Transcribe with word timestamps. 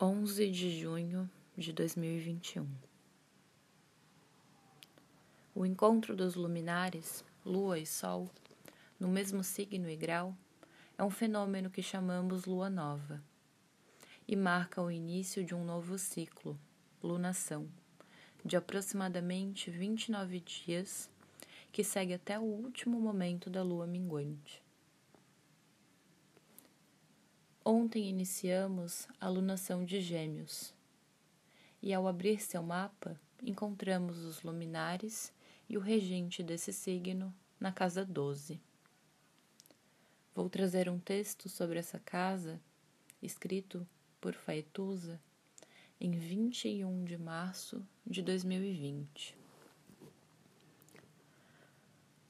11 0.00 0.50
de 0.50 0.80
junho 0.80 1.30
de 1.56 1.72
2021. 1.72 2.66
O 5.54 5.64
encontro 5.64 6.16
dos 6.16 6.34
luminares, 6.34 7.24
Lua 7.46 7.78
e 7.78 7.86
Sol, 7.86 8.28
no 8.98 9.06
mesmo 9.06 9.44
signo 9.44 9.88
e 9.88 9.94
grau, 9.94 10.36
é 10.98 11.04
um 11.04 11.10
fenômeno 11.10 11.70
que 11.70 11.80
chamamos 11.80 12.44
Lua 12.44 12.68
Nova 12.68 13.22
e 14.26 14.34
marca 14.34 14.82
o 14.82 14.90
início 14.90 15.44
de 15.44 15.54
um 15.54 15.64
novo 15.64 15.96
ciclo, 15.96 16.58
lunação, 17.00 17.68
de 18.44 18.56
aproximadamente 18.56 19.70
29 19.70 20.40
dias, 20.40 21.08
que 21.70 21.84
segue 21.84 22.14
até 22.14 22.36
o 22.36 22.42
último 22.42 22.98
momento 22.98 23.48
da 23.48 23.62
lua 23.62 23.86
minguante. 23.86 24.63
Ontem 27.66 28.10
iniciamos 28.10 29.08
a 29.18 29.26
lunação 29.26 29.86
de 29.86 29.98
Gêmeos 29.98 30.74
e, 31.80 31.94
ao 31.94 32.06
abrir 32.06 32.38
seu 32.38 32.62
mapa, 32.62 33.18
encontramos 33.42 34.18
os 34.18 34.42
luminares 34.42 35.32
e 35.66 35.78
o 35.78 35.80
regente 35.80 36.42
desse 36.42 36.74
signo 36.74 37.34
na 37.58 37.72
casa 37.72 38.04
12. 38.04 38.60
Vou 40.34 40.50
trazer 40.50 40.90
um 40.90 40.98
texto 40.98 41.48
sobre 41.48 41.78
essa 41.78 41.98
casa, 41.98 42.60
escrito 43.22 43.88
por 44.20 44.34
Faetusa, 44.34 45.18
em 45.98 46.10
21 46.10 47.02
de 47.06 47.16
março 47.16 47.82
de 48.06 48.20
2020. 48.20 49.34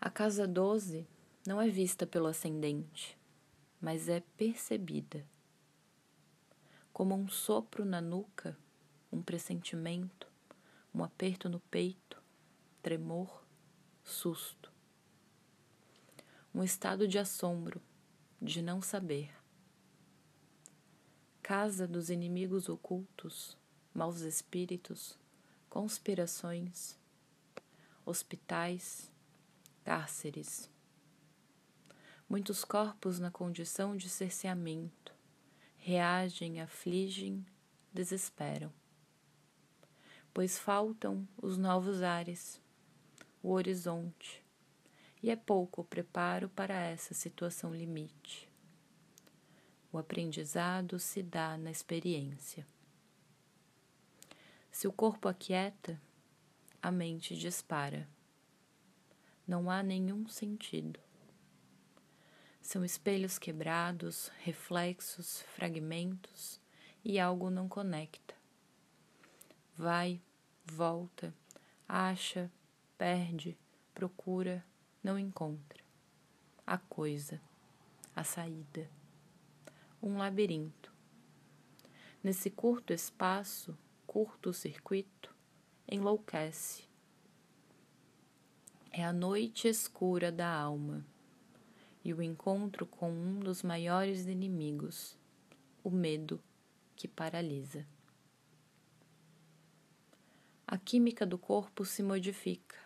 A 0.00 0.08
casa 0.08 0.46
12 0.46 1.04
não 1.44 1.60
é 1.60 1.68
vista 1.68 2.06
pelo 2.06 2.28
ascendente 2.28 3.18
mas 3.80 4.08
é 4.08 4.20
percebida. 4.36 5.26
Como 6.92 7.14
um 7.14 7.28
sopro 7.28 7.84
na 7.84 8.00
nuca, 8.00 8.58
um 9.12 9.22
pressentimento, 9.22 10.26
um 10.94 11.04
aperto 11.04 11.48
no 11.48 11.60
peito, 11.60 12.22
tremor, 12.82 13.44
susto. 14.02 14.72
Um 16.54 16.62
estado 16.62 17.06
de 17.06 17.18
assombro, 17.18 17.82
de 18.40 18.62
não 18.62 18.80
saber. 18.80 19.30
Casa 21.42 21.86
dos 21.86 22.08
inimigos 22.08 22.68
ocultos, 22.68 23.56
maus 23.92 24.20
espíritos, 24.20 25.18
conspirações, 25.68 26.98
hospitais, 28.04 29.12
cárceres 29.84 30.70
Muitos 32.28 32.64
corpos 32.64 33.18
na 33.18 33.30
condição 33.30 33.96
de 33.96 34.08
cerceamento 34.08 35.16
reagem, 35.86 36.60
afligem, 36.60 37.46
desesperam. 37.92 38.72
Pois 40.34 40.58
faltam 40.58 41.28
os 41.40 41.56
novos 41.56 42.02
ares, 42.02 42.60
o 43.40 43.52
horizonte, 43.52 44.44
e 45.22 45.30
é 45.30 45.36
pouco 45.36 45.82
o 45.82 45.84
preparo 45.84 46.48
para 46.48 46.74
essa 46.74 47.14
situação 47.14 47.72
limite. 47.72 48.50
O 49.92 49.98
aprendizado 49.98 50.98
se 50.98 51.22
dá 51.22 51.56
na 51.56 51.70
experiência. 51.70 52.66
Se 54.72 54.88
o 54.88 54.92
corpo 54.92 55.28
aquieta, 55.28 56.02
a 56.82 56.90
mente 56.90 57.36
dispara. 57.36 58.08
Não 59.46 59.70
há 59.70 59.84
nenhum 59.84 60.26
sentido. 60.26 61.05
São 62.66 62.84
espelhos 62.84 63.38
quebrados, 63.38 64.28
reflexos, 64.40 65.42
fragmentos 65.54 66.60
e 67.04 67.16
algo 67.16 67.48
não 67.48 67.68
conecta. 67.68 68.34
Vai, 69.78 70.20
volta, 70.64 71.32
acha, 71.88 72.50
perde, 72.98 73.56
procura, 73.94 74.66
não 75.00 75.16
encontra. 75.16 75.80
A 76.66 76.76
coisa, 76.76 77.40
a 78.16 78.24
saída. 78.24 78.90
Um 80.02 80.16
labirinto. 80.16 80.92
Nesse 82.20 82.50
curto 82.50 82.92
espaço, 82.92 83.78
curto 84.08 84.52
circuito, 84.52 85.32
enlouquece. 85.88 86.82
É 88.90 89.04
a 89.04 89.12
noite 89.12 89.68
escura 89.68 90.32
da 90.32 90.52
alma 90.52 91.06
e 92.06 92.14
o 92.14 92.22
encontro 92.22 92.86
com 92.86 93.10
um 93.10 93.40
dos 93.40 93.64
maiores 93.64 94.26
inimigos, 94.26 95.18
o 95.82 95.90
medo 95.90 96.40
que 96.94 97.08
paralisa. 97.08 97.84
A 100.64 100.78
química 100.78 101.26
do 101.26 101.36
corpo 101.36 101.84
se 101.84 102.04
modifica, 102.04 102.76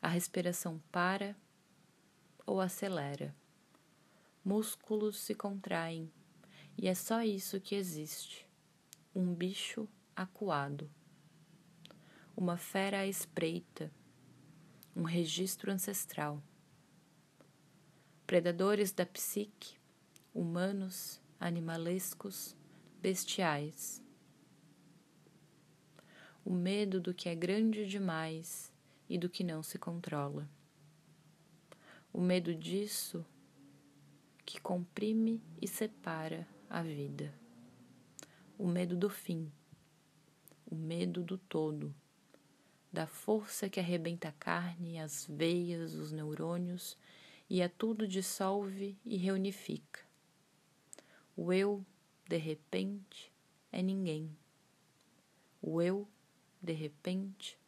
a 0.00 0.06
respiração 0.06 0.80
para 0.92 1.34
ou 2.46 2.60
acelera, 2.60 3.34
músculos 4.44 5.18
se 5.18 5.34
contraem. 5.34 6.08
E 6.76 6.86
é 6.86 6.94
só 6.94 7.22
isso 7.22 7.60
que 7.60 7.74
existe: 7.74 8.48
um 9.12 9.34
bicho 9.34 9.88
acuado, 10.14 10.88
uma 12.36 12.56
fera 12.56 13.00
à 13.00 13.06
espreita, 13.08 13.90
um 14.94 15.02
registro 15.02 15.72
ancestral 15.72 16.40
predadores 18.28 18.92
da 18.92 19.06
psique, 19.06 19.78
humanos, 20.34 21.18
animalescos, 21.40 22.54
bestiais. 23.00 24.04
O 26.44 26.52
medo 26.52 27.00
do 27.00 27.14
que 27.14 27.30
é 27.30 27.34
grande 27.34 27.86
demais 27.86 28.70
e 29.08 29.16
do 29.16 29.30
que 29.30 29.42
não 29.42 29.62
se 29.62 29.78
controla. 29.78 30.46
O 32.12 32.20
medo 32.20 32.54
disso 32.54 33.24
que 34.44 34.60
comprime 34.60 35.42
e 35.58 35.66
separa 35.66 36.46
a 36.68 36.82
vida. 36.82 37.32
O 38.58 38.68
medo 38.68 38.94
do 38.94 39.08
fim. 39.08 39.50
O 40.66 40.74
medo 40.74 41.22
do 41.22 41.38
todo. 41.38 41.94
Da 42.92 43.06
força 43.06 43.70
que 43.70 43.80
arrebenta 43.80 44.28
a 44.28 44.32
carne, 44.32 44.98
as 44.98 45.26
veias, 45.26 45.94
os 45.94 46.12
neurônios 46.12 46.94
e 47.48 47.62
a 47.62 47.68
tudo 47.68 48.06
dissolve 48.06 48.98
e 49.04 49.16
reunifica. 49.16 50.00
O 51.36 51.52
eu, 51.52 51.84
de 52.28 52.36
repente, 52.36 53.32
é 53.72 53.80
ninguém. 53.80 54.36
O 55.62 55.80
eu, 55.80 56.06
de 56.60 56.72
repente, 56.72 57.58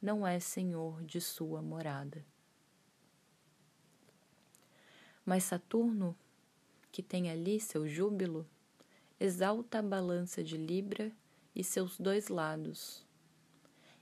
não 0.00 0.26
é 0.26 0.40
senhor 0.40 1.04
de 1.04 1.20
sua 1.20 1.62
morada. 1.62 2.24
Mas 5.24 5.44
Saturno, 5.44 6.16
que 6.90 7.02
tem 7.02 7.30
ali 7.30 7.60
seu 7.60 7.86
júbilo, 7.86 8.48
exalta 9.20 9.78
a 9.78 9.82
balança 9.82 10.42
de 10.42 10.56
Libra 10.56 11.12
e 11.54 11.62
seus 11.62 11.98
dois 11.98 12.28
lados. 12.28 13.04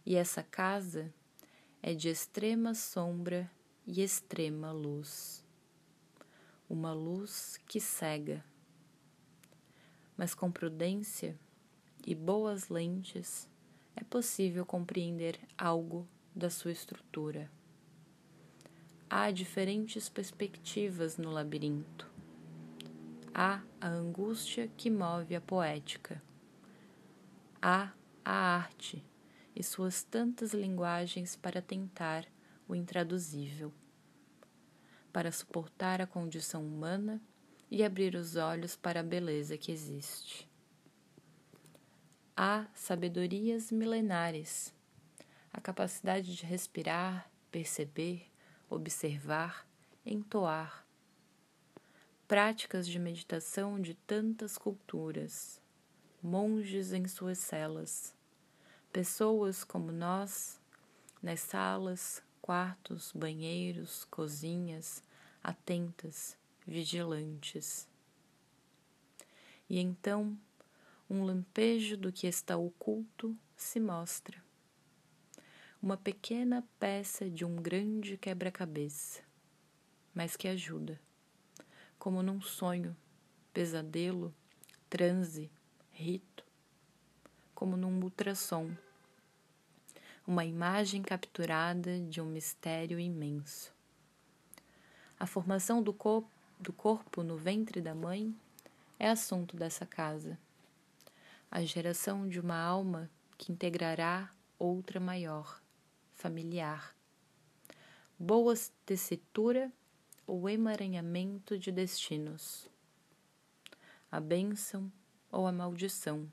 E 0.04 0.14
essa 0.14 0.42
casa 0.42 1.12
é 1.82 1.94
de 1.94 2.08
extrema 2.08 2.74
sombra 2.74 3.50
e 3.86 4.02
extrema 4.02 4.72
luz. 4.72 5.44
Uma 6.68 6.92
luz 6.92 7.60
que 7.68 7.80
cega, 7.80 8.44
mas 10.16 10.34
com 10.34 10.50
prudência 10.50 11.38
e 12.04 12.14
boas 12.14 12.68
lentes 12.68 13.48
é 13.94 14.02
possível 14.02 14.66
compreender 14.66 15.38
algo 15.56 16.06
da 16.34 16.50
sua 16.50 16.72
estrutura. 16.72 17.50
Há 19.08 19.30
diferentes 19.30 20.08
perspectivas 20.08 21.16
no 21.16 21.30
labirinto. 21.30 22.10
Há 23.32 23.62
a 23.80 23.88
angústia 23.88 24.68
que 24.76 24.90
move 24.90 25.36
a 25.36 25.40
poética. 25.40 26.20
Há 27.62 27.92
a 28.24 28.32
arte 28.32 29.04
e 29.54 29.62
suas 29.62 30.02
tantas 30.02 30.52
linguagens 30.52 31.36
para 31.36 31.62
tentar 31.62 32.26
o 32.68 32.74
intraduzível, 32.74 33.72
para 35.12 35.32
suportar 35.32 36.00
a 36.00 36.06
condição 36.06 36.64
humana 36.64 37.20
e 37.70 37.82
abrir 37.82 38.14
os 38.14 38.36
olhos 38.36 38.76
para 38.76 39.00
a 39.00 39.02
beleza 39.02 39.56
que 39.56 39.72
existe. 39.72 40.48
Há 42.36 42.66
sabedorias 42.74 43.72
milenares, 43.72 44.74
a 45.52 45.60
capacidade 45.60 46.36
de 46.36 46.44
respirar, 46.44 47.30
perceber, 47.50 48.30
observar, 48.68 49.66
entoar, 50.04 50.86
práticas 52.28 52.86
de 52.86 52.98
meditação 52.98 53.80
de 53.80 53.94
tantas 53.94 54.58
culturas, 54.58 55.60
monges 56.22 56.92
em 56.92 57.06
suas 57.06 57.38
celas, 57.38 58.14
pessoas 58.92 59.64
como 59.64 59.92
nós, 59.92 60.60
nas 61.22 61.40
salas, 61.40 62.22
quartos, 62.46 63.10
banheiros, 63.12 64.04
cozinhas, 64.04 65.02
atentas, 65.42 66.38
vigilantes. 66.64 67.88
E 69.68 69.80
então, 69.80 70.38
um 71.10 71.24
lampejo 71.24 71.96
do 71.96 72.12
que 72.12 72.28
está 72.28 72.56
oculto 72.56 73.36
se 73.56 73.80
mostra. 73.80 74.40
Uma 75.82 75.96
pequena 75.96 76.64
peça 76.78 77.28
de 77.28 77.44
um 77.44 77.56
grande 77.56 78.16
quebra-cabeça, 78.16 79.22
mas 80.14 80.36
que 80.36 80.46
ajuda, 80.46 81.00
como 81.98 82.22
num 82.22 82.40
sonho, 82.40 82.96
pesadelo, 83.52 84.32
transe, 84.88 85.50
rito, 85.90 86.44
como 87.56 87.76
num 87.76 88.00
ultrassom, 88.00 88.70
uma 90.26 90.44
imagem 90.44 91.02
capturada 91.02 92.00
de 92.00 92.20
um 92.20 92.26
mistério 92.26 92.98
imenso. 92.98 93.72
A 95.18 95.24
formação 95.24 95.80
do, 95.80 95.92
corpo, 95.92 96.28
do 96.58 96.72
corpo 96.72 97.22
no 97.22 97.36
ventre 97.36 97.80
da 97.80 97.94
mãe 97.94 98.34
é 98.98 99.08
assunto 99.08 99.56
dessa 99.56 99.86
casa. 99.86 100.36
A 101.48 101.64
geração 101.64 102.28
de 102.28 102.40
uma 102.40 102.58
alma 102.58 103.08
que 103.38 103.52
integrará 103.52 104.28
outra 104.58 104.98
maior, 104.98 105.62
familiar. 106.12 106.92
Boa 108.18 108.54
tessitura 108.84 109.70
ou 110.26 110.48
emaranhamento 110.48 111.56
de 111.56 111.70
destinos. 111.70 112.68
A 114.10 114.18
bênção 114.18 114.90
ou 115.30 115.46
a 115.46 115.52
maldição. 115.52 116.28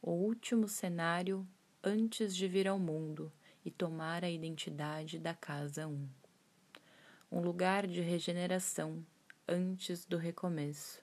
O 0.00 0.12
último 0.12 0.68
cenário 0.68 1.46
antes 1.82 2.34
de 2.36 2.46
vir 2.46 2.68
ao 2.68 2.78
mundo 2.78 3.32
e 3.64 3.70
tomar 3.70 4.24
a 4.24 4.30
identidade 4.30 5.18
da 5.18 5.34
Casa 5.34 5.86
1 5.86 6.22
um 7.32 7.40
lugar 7.40 7.86
de 7.86 8.02
regeneração 8.02 9.02
antes 9.48 10.04
do 10.04 10.18
recomeço, 10.18 11.02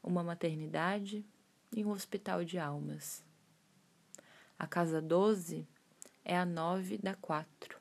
uma 0.00 0.22
maternidade 0.22 1.26
e 1.74 1.84
um 1.84 1.90
hospital 1.90 2.44
de 2.44 2.56
almas. 2.56 3.24
A 4.56 4.64
casa 4.64 5.02
12 5.02 5.66
é 6.24 6.38
a 6.38 6.46
nove 6.46 6.98
da 6.98 7.16
quatro, 7.16 7.80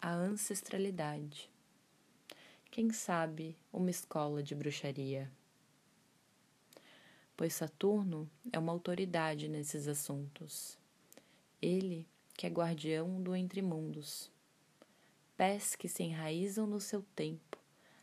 a 0.00 0.10
ancestralidade. 0.10 1.50
Quem 2.70 2.90
sabe 2.90 3.54
uma 3.70 3.90
escola 3.90 4.42
de 4.42 4.54
bruxaria? 4.54 5.30
Pois 7.36 7.52
Saturno 7.52 8.26
é 8.50 8.58
uma 8.58 8.72
autoridade 8.72 9.48
nesses 9.48 9.86
assuntos. 9.86 10.82
Ele 11.64 12.06
que 12.34 12.46
é 12.46 12.50
guardião 12.50 13.22
do 13.22 13.34
entre 13.34 13.62
mundos 13.62 14.30
pés 15.36 15.74
que 15.74 15.88
se 15.88 16.02
enraizam 16.02 16.66
no 16.66 16.80
seu 16.80 17.02
tempo 17.14 17.58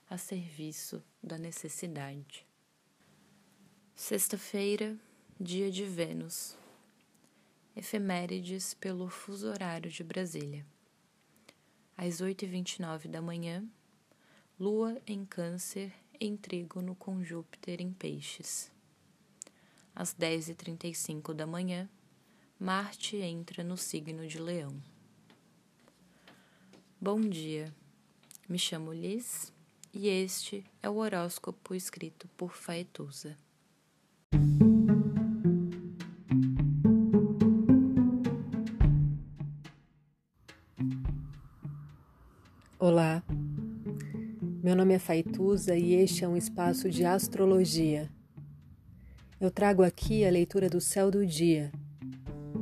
a 0.10 0.18
serviço 0.18 1.02
da 1.24 1.38
necessidade. 1.38 2.46
Sexta-feira, 3.96 4.98
dia 5.40 5.72
de 5.72 5.86
Vênus. 5.86 6.58
Efemérides 7.75 8.74
pelo 8.74 9.08
fuso 9.08 9.48
horário 9.48 9.90
de 9.90 10.04
Brasília. 10.04 10.66
Às 11.96 12.22
8h29 12.22 13.07
da 13.07 13.22
manhã, 13.22 13.66
Lua 14.60 15.02
em 15.07 15.25
Câncer 15.25 15.94
em 16.19 16.36
trígono 16.36 16.96
com 16.96 17.24
Júpiter 17.24 17.81
em 17.81 17.94
Peixes. 17.94 18.69
Às 19.96 20.14
10h35 20.14 21.34
da 21.34 21.48
manhã, 21.48 21.90
Marte 22.63 23.18
entra 23.18 23.63
no 23.63 23.75
signo 23.75 24.28
de 24.28 24.40
Leão. 24.40 24.80
Bom 27.02 27.19
dia, 27.19 27.74
me 28.48 28.60
chamo 28.60 28.94
Liz 28.94 29.52
e 29.92 30.08
este 30.08 30.63
é 30.80 30.88
o 30.88 30.98
horóscopo 30.98 31.74
escrito 31.74 32.30
por 32.38 32.56
Faetusa. 32.56 33.36
Olá, 42.78 43.24
meu 44.64 44.75
nome 44.75 44.94
é 44.94 45.00
Faituza 45.00 45.75
e 45.75 45.96
este 45.96 46.24
é 46.24 46.28
um 46.28 46.38
espaço 46.38 46.92
de 46.92 47.06
astrologia. 47.06 48.07
Eu 49.40 49.50
trago 49.50 49.81
aqui 49.81 50.24
a 50.24 50.30
leitura 50.30 50.69
do 50.69 50.80
céu 50.80 51.10
do 51.10 51.25
dia, 51.25 51.72